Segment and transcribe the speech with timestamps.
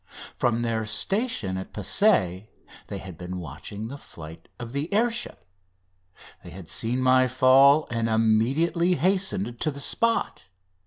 [0.35, 2.49] From their station at Passy
[2.87, 5.45] they had been watching the flight of the air ship.
[6.43, 10.41] They had seen my fall, and immediately hastened to the spot.